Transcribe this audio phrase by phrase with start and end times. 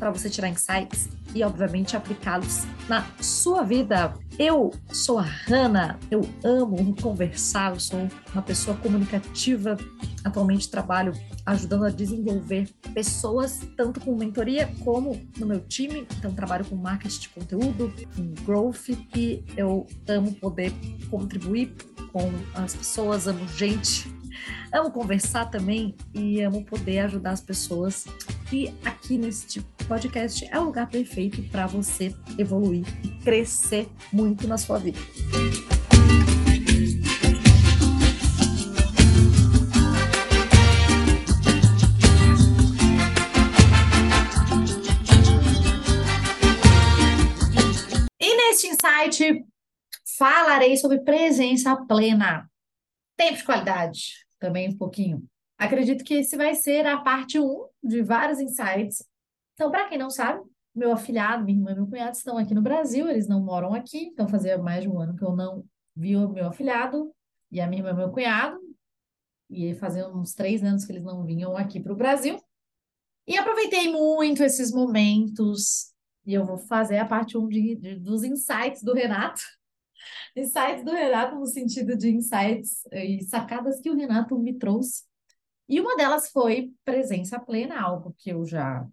[0.00, 4.14] para você tirar insights e, obviamente, aplicá-los na sua vida.
[4.38, 9.76] Eu sou a Hanna, eu amo conversar, eu sou uma pessoa comunicativa.
[10.24, 11.12] Atualmente trabalho
[11.44, 16.06] ajudando a desenvolver pessoas, tanto com mentoria como no meu time.
[16.18, 20.72] Então, trabalho com marketing de conteúdo, com growth, e eu amo poder
[21.10, 21.74] contribuir
[22.12, 24.20] com as pessoas, amo gente
[24.72, 28.06] Amo conversar também e amo poder ajudar as pessoas.
[28.52, 34.56] E aqui neste podcast é o lugar perfeito para você evoluir e crescer muito na
[34.56, 34.98] sua vida.
[48.20, 49.44] E neste insight
[50.20, 52.46] falarei sobre presença plena.
[53.16, 55.26] Tempo de qualidade também um pouquinho.
[55.56, 59.02] Acredito que esse vai ser a parte 1 de vários insights.
[59.54, 60.42] Então, para quem não sabe,
[60.74, 64.04] meu afilhado, minha irmã e meu cunhado estão aqui no Brasil, eles não moram aqui,
[64.04, 65.64] então fazia mais de um ano que eu não
[65.96, 67.10] vi o meu afilhado
[67.50, 68.58] e a minha irmã e meu cunhado,
[69.48, 72.38] e fazia uns três anos que eles não vinham aqui para o Brasil.
[73.26, 75.92] E aproveitei muito esses momentos,
[76.26, 79.42] e eu vou fazer a parte 1 de, dos insights do Renato,
[80.36, 85.04] Insights do Renato no sentido de insights e sacadas que o Renato me trouxe.
[85.68, 88.86] E uma delas foi presença plena, algo que eu já,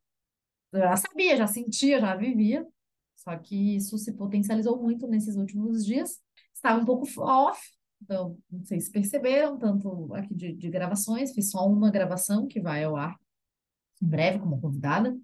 [0.74, 2.68] já sabia, já sentia, já vivia.
[3.16, 6.22] Só que isso se potencializou muito nesses últimos dias.
[6.54, 7.60] Estava um pouco off,
[8.02, 12.62] então não sei se perceberam, tanto aqui de, de gravações, fiz só uma gravação que
[12.62, 13.16] vai ao ar
[14.02, 15.17] em breve como convidada.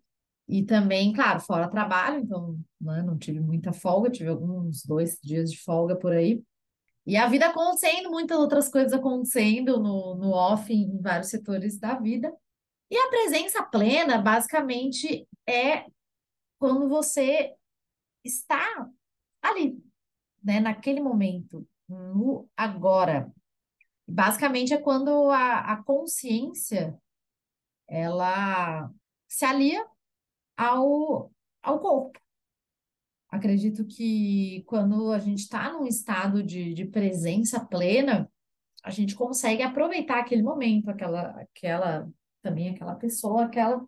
[0.48, 5.52] E também, claro, fora trabalho, então né, não tive muita folga, tive alguns dois dias
[5.52, 6.44] de folga por aí.
[7.06, 11.96] E a vida acontecendo, muitas outras coisas acontecendo no, no off, em vários setores da
[11.96, 12.34] vida.
[12.90, 15.86] E a presença plena, basicamente, é
[16.60, 17.54] quando você
[18.24, 18.90] está
[19.42, 19.84] ali,
[20.42, 23.32] né, naquele momento, no agora.
[24.08, 26.98] Basicamente é quando a, a consciência
[27.88, 28.90] ela
[29.28, 29.86] se alia
[30.58, 31.32] ao,
[31.62, 32.20] ao corpo.
[33.30, 38.32] Acredito que quando a gente está num estado de, de presença plena,
[38.84, 42.08] a gente consegue aproveitar aquele momento, aquela, aquela
[42.44, 43.84] também aquela pessoa, aquela,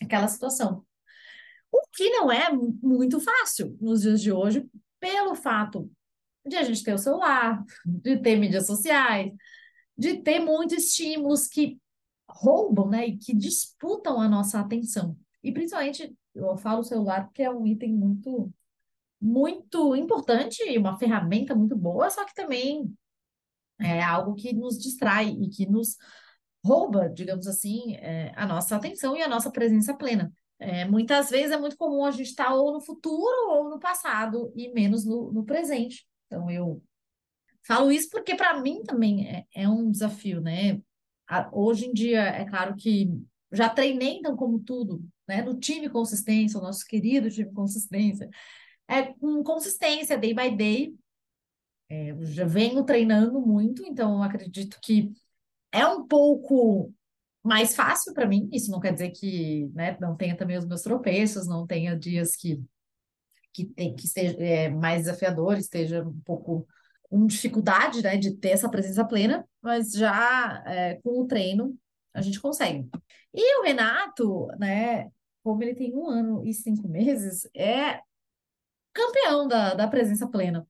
[0.00, 0.84] aquela situação.
[1.72, 4.68] O que não é muito fácil nos dias de hoje,
[5.00, 5.90] pelo fato
[6.46, 9.32] de a gente ter o celular, de ter mídias sociais,
[9.96, 11.80] de ter muitos estímulos que
[12.28, 15.16] roubam, né, e que disputam a nossa atenção.
[15.42, 18.52] E principalmente, eu falo celular porque é um item muito,
[19.20, 22.92] muito importante, uma ferramenta muito boa, só que também
[23.80, 25.96] é algo que nos distrai e que nos
[26.64, 30.32] rouba, digamos assim, é, a nossa atenção e a nossa presença plena.
[30.58, 34.52] É, muitas vezes é muito comum a gente estar ou no futuro ou no passado
[34.54, 36.06] e menos no, no presente.
[36.26, 36.80] Então, eu
[37.66, 40.80] falo isso porque para mim também é, é um desafio, né?
[41.50, 43.10] Hoje em dia, é claro que
[43.52, 45.42] já treinei, então, como tudo, né?
[45.42, 48.28] No time consistência, o nosso querido time consistência,
[48.88, 50.94] é com consistência, day by day.
[51.88, 55.12] É, eu já venho treinando muito, então acredito que
[55.70, 56.92] é um pouco
[57.42, 58.48] mais fácil para mim.
[58.52, 62.34] Isso não quer dizer que né, não tenha também os meus tropeços, não tenha dias
[62.36, 62.62] que
[63.52, 66.66] que, tem, que seja é, mais desafiador, esteja um pouco
[67.02, 71.76] com dificuldade né, de ter essa presença plena, mas já é, com o treino
[72.14, 72.88] a gente consegue.
[73.34, 75.10] E o Renato, né,
[75.42, 78.00] como ele tem um ano e cinco meses, é
[78.92, 80.66] campeão da, da presença plena.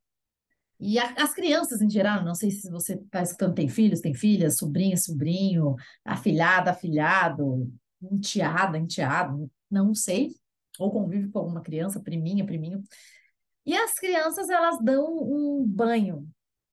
[0.79, 4.15] E a, as crianças em geral, não sei se você está escutando, tem filhos, tem
[4.15, 7.73] filhas, sobrinha, sobrinho, afilhada, afilhado,
[8.03, 10.35] enteada, enteado, não sei,
[10.79, 12.83] ou convive com alguma criança, priminha, priminho.
[13.65, 16.29] E as crianças, elas dão um banho,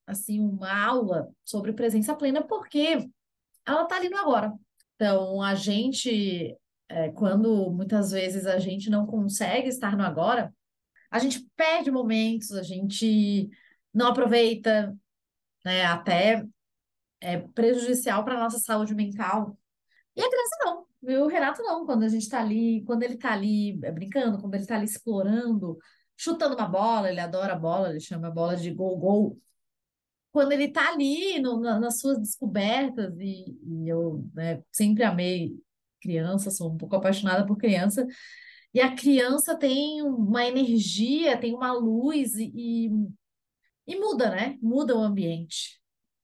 [0.08, 3.08] assim, uma aula sobre presença plena, porque
[3.66, 4.54] ela está ali no agora.
[5.00, 6.58] Então, a gente,
[6.90, 10.54] é, quando muitas vezes a gente não consegue estar no agora,
[11.10, 13.50] a gente perde momentos, a gente
[13.94, 14.94] não aproveita,
[15.64, 16.46] né, até
[17.22, 19.58] é prejudicial para a nossa saúde mental.
[20.18, 21.24] E a criança não, viu?
[21.24, 24.56] O Renato não, quando a gente está ali, quando ele está ali é, brincando, quando
[24.56, 25.78] ele está ali explorando,
[26.18, 29.40] chutando uma bola, ele adora a bola, ele chama a bola de gol-gol.
[30.32, 35.56] Quando ele está ali no, na, nas suas descobertas, e, e eu né, sempre amei
[36.02, 38.06] criança, sou um pouco apaixonada por criança,
[38.74, 42.90] e a criança tem uma energia, tem uma luz e,
[43.88, 44.58] e muda, né?
[44.62, 45.80] Muda o ambiente.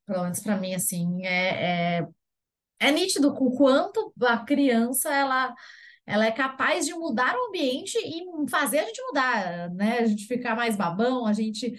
[0.06, 2.08] Pelo menos para mim, assim, é, é,
[2.80, 5.56] é nítido o quanto a criança ela,
[6.06, 10.00] ela é capaz de mudar o ambiente e fazer a gente mudar, né?
[10.00, 11.74] A gente ficar mais babão, a gente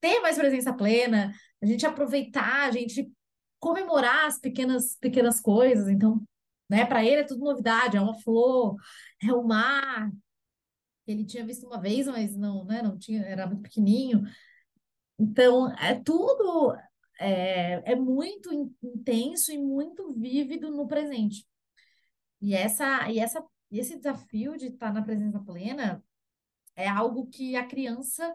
[0.00, 3.10] ter mais presença plena, a gente aproveitar, a gente
[3.58, 5.88] comemorar as pequenas, pequenas coisas.
[5.88, 6.22] Então,
[6.68, 8.76] né, para ele é tudo novidade, é uma flor,
[9.22, 10.10] é o mar.
[11.06, 14.22] Ele tinha visto uma vez, mas não, né, não tinha, era muito pequenininho.
[15.18, 16.76] Então, é tudo
[17.18, 18.52] é, é muito
[18.82, 21.46] intenso e muito vívido no presente.
[22.40, 26.02] E essa e essa esse desafio de estar na presença plena
[26.76, 28.34] é algo que a criança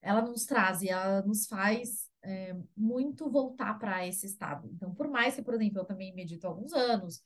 [0.00, 4.68] ela nos traz e ela nos faz é, muito voltar para esse estado.
[4.74, 7.22] Então, por mais que, por exemplo, eu também medito há alguns anos,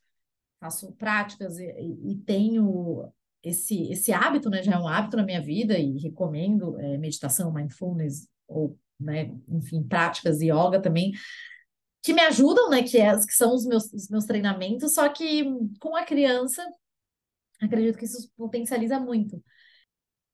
[0.60, 1.64] faço práticas e,
[2.04, 3.10] e, tenho
[3.42, 4.62] esse, esse hábito, né?
[4.62, 9.82] Já é um hábito na minha vida e recomendo é, meditação, mindfulness ou, né, enfim,
[9.82, 11.12] práticas de yoga também
[12.02, 12.82] que me ajudam, né?
[12.82, 15.44] Que, é, que são os meus, os meus treinamentos, só que
[15.80, 16.62] com a criança,
[17.60, 19.42] acredito que isso potencializa muito.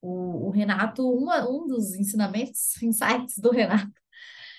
[0.00, 3.92] O, o Renato, uma, um dos ensinamentos, insights do Renato,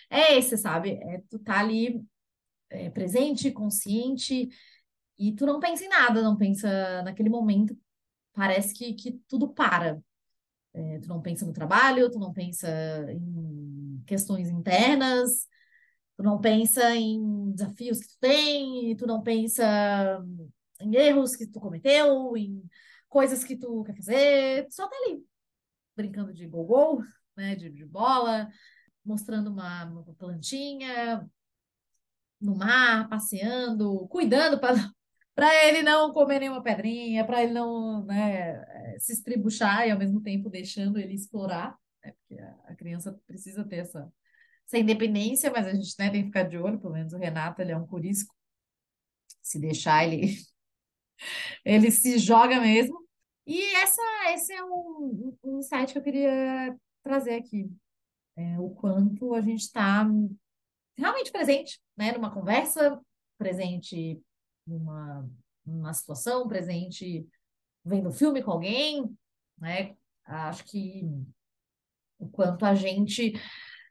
[0.09, 0.99] é esse, sabe?
[1.03, 2.03] É tu tá ali
[2.69, 4.49] é, presente, consciente,
[5.17, 7.77] e tu não pensa em nada, não pensa naquele momento,
[8.33, 9.99] parece que, que tudo para.
[10.73, 12.67] É, tu não pensa no trabalho, tu não pensa
[13.11, 15.47] em questões internas,
[16.15, 20.23] tu não pensa em desafios que tu tem, tu não pensa
[20.79, 22.63] em erros que tu cometeu, em
[23.09, 25.23] coisas que tu quer fazer, tu só tá ali,
[25.95, 27.01] brincando de gol-gol,
[27.35, 28.49] né, de, de bola,
[29.07, 31.27] mostrando uma, uma plantinha
[32.39, 39.13] no mar, passeando, cuidando para ele não comer nenhuma pedrinha, para ele não né, se
[39.13, 43.77] estribuchar e ao mesmo tempo deixando ele explorar, né, porque a, a criança precisa ter
[43.77, 44.11] essa,
[44.67, 47.61] essa independência, mas a gente né, tem que ficar de olho, pelo menos o Renato
[47.61, 48.35] ele é um curisco,
[49.41, 50.35] se deixar ele
[51.65, 53.07] ele se joga mesmo.
[53.45, 54.01] E essa,
[54.33, 57.71] esse é um, um insight que eu queria trazer aqui.
[58.37, 60.07] É, o quanto a gente está
[60.95, 62.11] realmente presente, né?
[62.11, 63.01] Numa conversa,
[63.37, 64.21] presente
[64.65, 65.29] numa,
[65.65, 67.27] numa situação, presente
[67.83, 69.17] vendo filme com alguém,
[69.57, 69.95] né?
[70.25, 71.03] Acho que
[72.19, 73.33] o quanto a gente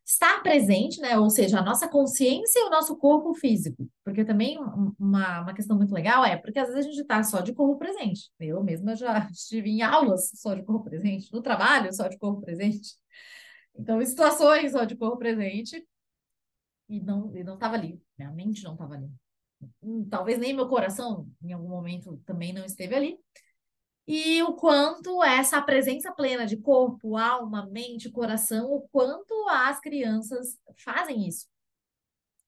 [0.04, 1.18] está presente, né?
[1.18, 3.88] Ou seja, a nossa consciência e o nosso corpo físico.
[4.04, 7.40] Porque também uma, uma questão muito legal é porque às vezes a gente está só
[7.40, 8.30] de corpo presente.
[8.38, 12.42] Eu mesma já estive em aulas só de corpo presente, no trabalho só de corpo
[12.42, 12.94] presente.
[13.78, 15.86] Então, em situações de corpo presente
[16.88, 18.00] e não e não estava ali.
[18.18, 19.10] Minha mente não estava ali.
[19.82, 23.18] Hum, talvez nem meu coração em algum momento também não esteve ali.
[24.06, 30.58] E o quanto essa presença plena de corpo, alma, mente, coração, o quanto as crianças
[30.78, 31.48] fazem isso.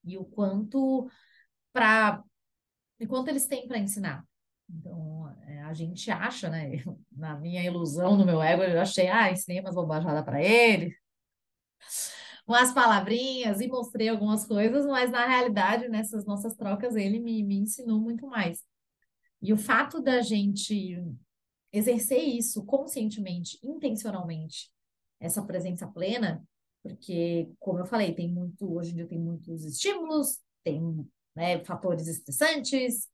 [0.04, 1.10] E o quanto
[1.72, 2.22] para
[3.00, 4.24] e quanto eles têm para ensinar.
[4.68, 6.72] Então, é, a gente acha, né?
[7.12, 10.94] Na minha ilusão, no meu ego, eu achei, ah, ensinei umas bobajadas para ele,
[12.46, 17.56] umas palavrinhas e mostrei algumas coisas, mas na realidade, nessas nossas trocas, ele me, me
[17.56, 18.64] ensinou muito mais.
[19.42, 20.96] E o fato da gente
[21.72, 24.70] exercer isso conscientemente, intencionalmente,
[25.20, 26.42] essa presença plena,
[26.82, 32.06] porque, como eu falei, tem muito, hoje em dia tem muitos estímulos, tem né, fatores
[32.06, 33.08] estressantes,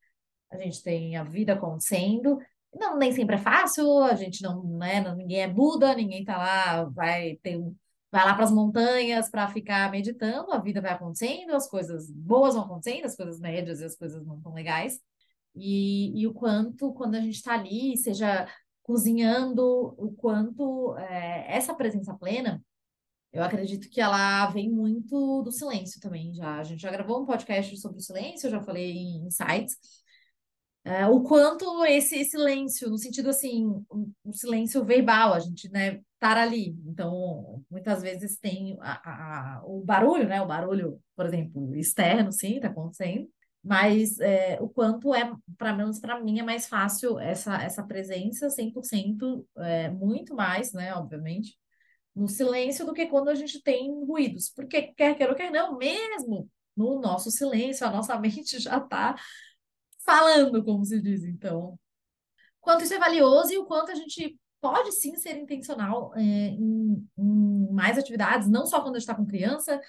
[0.50, 2.38] a gente tem a vida acontecendo,
[2.72, 6.84] não, nem sempre é fácil, a gente não, né, ninguém é Buda, ninguém tá lá,
[6.84, 7.74] vai ter um
[8.14, 12.54] vai lá para as montanhas para ficar meditando, a vida vai acontecendo, as coisas boas
[12.54, 15.00] vão acontecendo, as coisas médias e as coisas não tão legais.
[15.52, 18.47] E, e o quanto, quando a gente está ali, seja
[18.85, 22.64] cozinhando, o quanto é, essa presença plena,
[23.33, 26.33] eu acredito que ela vem muito do silêncio também.
[26.35, 29.76] Já, a gente já gravou um podcast sobre o silêncio, eu já falei em insights.
[30.84, 36.00] É, o quanto esse silêncio, no sentido assim, um, um silêncio verbal, a gente, né,
[36.24, 36.76] estar ali.
[36.86, 40.42] Então, muitas vezes tem a, a, o barulho, né?
[40.42, 43.28] O barulho, por exemplo, externo, sim, está acontecendo.
[43.62, 48.50] Mas é, o quanto é, para menos para mim, é mais fácil essa, essa presença
[48.50, 50.94] 100%, é, muito mais, né?
[50.94, 51.56] Obviamente,
[52.14, 54.50] no silêncio do que quando a gente tem ruídos.
[54.50, 59.14] Porque quer ou quer não, mesmo no nosso silêncio, a nossa mente já está
[60.04, 61.25] falando, como se diz.
[61.25, 61.78] Então,
[62.61, 67.08] quanto isso é valioso e o quanto a gente pode sim ser intencional é, em,
[67.18, 69.80] em mais atividades, não só quando a gente está com criança,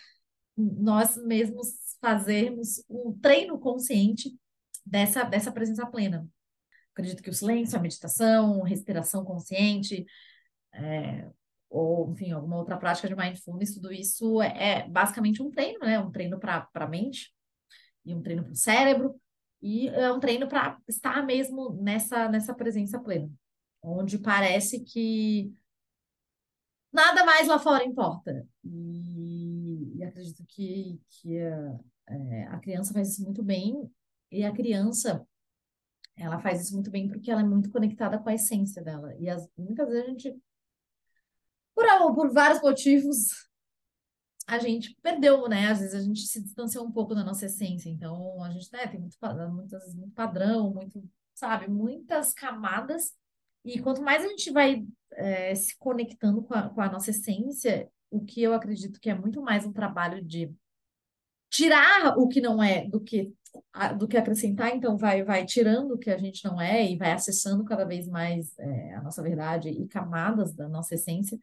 [0.58, 4.38] nós mesmos fazermos um treino consciente
[4.86, 6.28] dessa, dessa presença plena.
[6.94, 10.06] Acredito que o silêncio, a meditação, respiração consciente,
[10.74, 11.30] é,
[11.70, 16.00] ou, enfim, alguma outra prática de mindfulness, tudo isso é, é basicamente um treino, né?
[16.00, 17.34] Um treino para a mente
[18.06, 19.20] e um treino para o cérebro
[19.66, 23.28] e é um treino para estar mesmo nessa, nessa presença plena,
[23.82, 25.52] onde parece que
[26.94, 28.48] nada mais lá fora importa.
[28.64, 31.80] E, e acredito que, que a,
[32.10, 33.92] é, a criança faz isso muito bem,
[34.32, 35.28] e a criança
[36.16, 39.16] ela faz isso muito bem porque ela é muito conectada com a essência dela.
[39.18, 40.40] E as, muitas vezes a gente,
[41.74, 43.50] por, por vários motivos,
[44.48, 45.68] a gente perdeu, né?
[45.68, 47.90] Às vezes a gente se distanciou um pouco da nossa essência.
[47.90, 49.18] Então, a gente né, tem muito,
[49.52, 53.14] muitas, muito padrão, muito, sabe, muitas camadas.
[53.64, 57.90] E quanto mais a gente vai é, se conectando com a, com a nossa essência,
[58.12, 60.54] o que eu acredito que é muito mais um trabalho de
[61.50, 63.34] tirar o que não é do que
[63.98, 67.14] do que acrescentar, então vai vai tirando o que a gente não é e vai
[67.14, 71.40] acessando cada vez mais é, a nossa verdade e camadas da nossa essência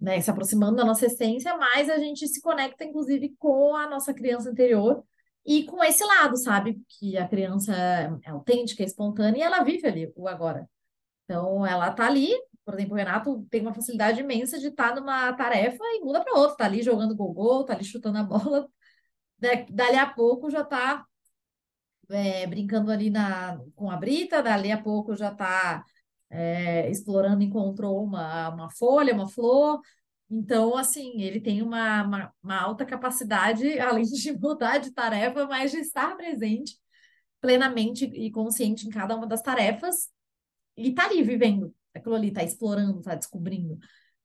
[0.00, 4.14] né, se aproximando da nossa essência, mais a gente se conecta, inclusive, com a nossa
[4.14, 5.04] criança anterior
[5.44, 6.82] e com esse lado, sabe?
[6.88, 7.74] Que a criança
[8.24, 10.68] é autêntica, é espontânea e ela vive ali o agora.
[11.24, 12.30] Então, ela tá ali,
[12.64, 16.22] por exemplo, o Renato tem uma facilidade imensa de estar tá numa tarefa e muda
[16.24, 18.68] para outra, tá ali jogando gol, tá ali chutando a bola,
[19.70, 21.04] dali a pouco já tá
[22.10, 25.84] é, brincando ali na, com a Brita, dali a pouco já tá
[26.30, 29.80] é, explorando, encontrou uma, uma folha, uma flor.
[30.30, 35.72] Então, assim, ele tem uma, uma, uma alta capacidade, além de mudar de tarefa, mas
[35.72, 36.78] de estar presente
[37.40, 40.10] plenamente e consciente em cada uma das tarefas
[40.76, 43.78] e tá ali vivendo aquilo ali, tá explorando, tá descobrindo.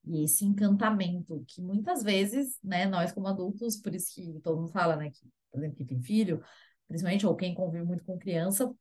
[0.05, 4.71] E esse encantamento que muitas vezes, né, nós como adultos, por isso que todo mundo
[4.71, 6.43] fala, né, que, por exemplo, que tem filho,
[6.88, 8.71] principalmente, ou quem convive muito com criança,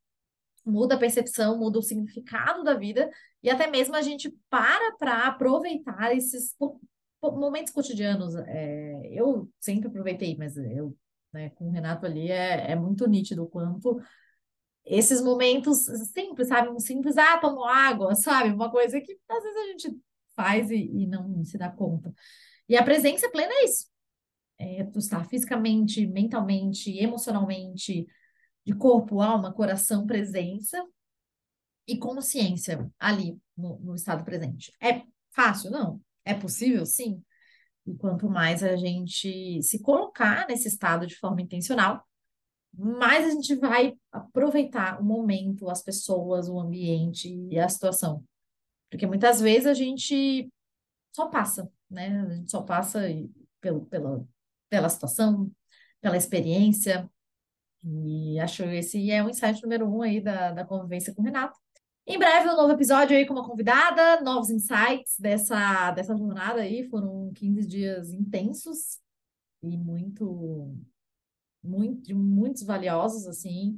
[0.65, 3.09] muda a percepção, muda o significado da vida
[3.43, 6.55] e até mesmo a gente para para aproveitar esses
[7.21, 8.35] momentos cotidianos.
[8.35, 10.95] É, eu sempre aproveitei, mas eu,
[11.33, 14.01] né, com o Renato ali, é, é muito nítido o quanto
[14.85, 16.69] esses momentos simples, sabe?
[16.69, 18.49] Um simples, ah, tomo água, sabe?
[18.53, 19.99] Uma coisa que às vezes a gente
[20.35, 22.13] faz e, e não se dá conta.
[22.67, 23.87] E a presença plena é isso.
[24.57, 28.07] É tu estar fisicamente, mentalmente, emocionalmente,
[28.65, 30.83] de corpo, alma, coração, presença
[31.87, 34.73] e consciência ali no, no estado presente.
[34.81, 35.69] É fácil?
[35.69, 36.01] Não.
[36.23, 36.85] É possível?
[36.85, 37.23] Sim.
[37.85, 42.03] E quanto mais a gente se colocar nesse estado de forma intencional,
[42.73, 48.23] mais a gente vai aproveitar o momento, as pessoas, o ambiente e a situação.
[48.89, 50.51] Porque muitas vezes a gente
[51.15, 52.21] só passa, né?
[52.21, 53.01] A gente só passa
[53.61, 54.27] pelo, pela,
[54.69, 55.51] pela situação,
[56.01, 57.09] pela experiência,
[57.85, 61.59] e acho esse é o insight número um aí da, da convivência com o Renato.
[62.07, 66.87] Em breve, um novo episódio aí com uma convidada, novos insights dessa, dessa jornada aí.
[66.89, 68.99] Foram 15 dias intensos
[69.61, 70.75] e muito,
[71.63, 73.77] muito, muitos valiosos, assim.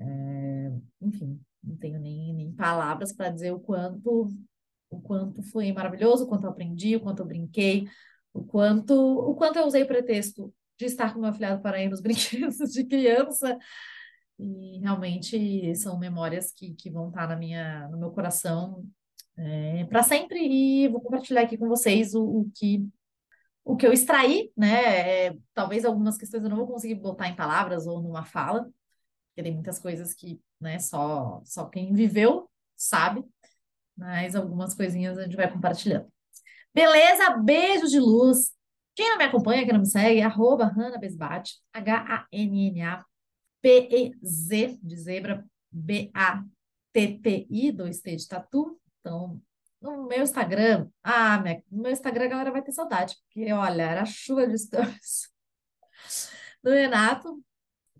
[0.00, 4.28] É, enfim, não tenho nem, nem palavras para dizer o quanto,
[4.90, 7.88] o quanto foi maravilhoso, o quanto eu aprendi, o quanto eu brinquei,
[8.32, 12.00] o quanto, o quanto eu usei pretexto de estar com meu afilhado para ir nos
[12.02, 13.58] brinquedos de criança.
[14.38, 18.84] E realmente são memórias que, que vão estar na minha, no meu coração
[19.36, 20.38] é, para sempre.
[20.40, 22.88] E vou compartilhar aqui com vocês o, o que
[23.64, 25.26] o que eu extraí, né?
[25.26, 29.42] É, talvez algumas questões eu não vou conseguir botar em palavras ou numa fala, porque
[29.42, 33.22] tem muitas coisas que, né, só, só quem viveu sabe,
[33.94, 36.10] mas algumas coisinhas a gente vai compartilhando.
[36.72, 37.36] Beleza?
[37.36, 38.52] Beijo de luz.
[38.98, 42.26] Quem não me acompanha, quem não me segue, arroba Hanna Besbate, H-A-N-N-A-P-E-Z,
[44.82, 46.50] de zebra, B-A-T-T-I,
[47.70, 48.76] dois T de tatu.
[48.98, 49.40] Então,
[49.80, 53.82] no meu Instagram, ah, minha, no meu Instagram a galera vai ter saudade, porque, olha,
[53.82, 55.32] era chuva de stories
[56.60, 57.40] do Renato,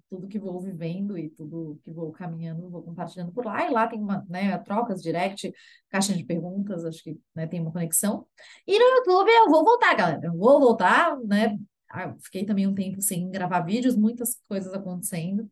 [0.09, 3.69] tudo que vou vivendo e tudo que vou caminhando, vou compartilhando por lá.
[3.69, 5.53] E lá tem uma, né, trocas, direct,
[5.91, 8.27] caixa de perguntas, acho que né, tem uma conexão.
[8.67, 10.27] E no YouTube eu vou voltar, galera.
[10.27, 11.59] Eu vou voltar, né?
[11.91, 15.51] Ah, fiquei também um tempo sem gravar vídeos, muitas coisas acontecendo.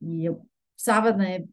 [0.00, 1.44] E eu precisava, né?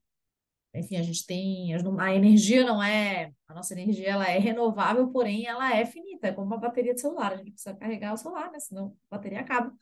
[0.73, 1.73] Enfim, a gente tem.
[1.73, 3.31] A energia não é.
[3.47, 7.01] A nossa energia ela é renovável, porém ela é finita, é como uma bateria de
[7.01, 7.33] celular.
[7.33, 8.59] A gente precisa carregar o celular, né?
[8.59, 9.73] Senão a bateria acaba.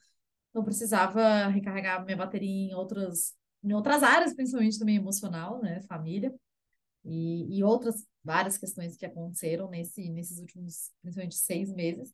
[0.53, 3.33] Então, precisava recarregar minha bateria em outras,
[3.63, 5.81] em outras áreas, principalmente também emocional, né?
[5.87, 6.31] Família.
[7.03, 12.13] E, e outras várias questões que aconteceram nesse, nesses últimos, principalmente, seis meses.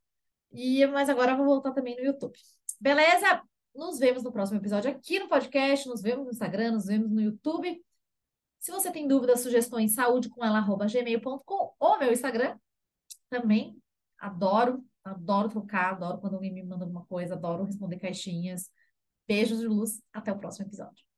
[0.53, 2.33] E, mas agora eu vou voltar também no YouTube.
[2.79, 3.43] Beleza?
[3.75, 7.21] Nos vemos no próximo episódio aqui no podcast, nos vemos no Instagram, nos vemos no
[7.21, 7.83] YouTube.
[8.57, 12.57] Se você tem dúvidas, sugestões, saúde com ela, gmail.com ou meu Instagram.
[13.29, 13.77] Também
[14.17, 14.81] adoro,
[15.11, 18.71] adoro trocar, adoro quando alguém me manda alguma coisa, adoro responder caixinhas.
[19.27, 21.08] Beijos de luz, até o próximo episódio.